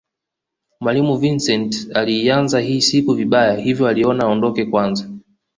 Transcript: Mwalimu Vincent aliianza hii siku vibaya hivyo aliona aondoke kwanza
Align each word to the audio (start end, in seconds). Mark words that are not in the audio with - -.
Mwalimu 0.81 1.17
Vincent 1.17 1.87
aliianza 1.93 2.59
hii 2.59 2.81
siku 2.81 3.13
vibaya 3.13 3.53
hivyo 3.55 3.87
aliona 3.87 4.23
aondoke 4.23 4.65
kwanza 4.65 5.09